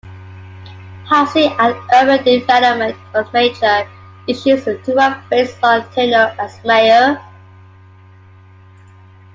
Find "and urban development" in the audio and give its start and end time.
1.59-2.97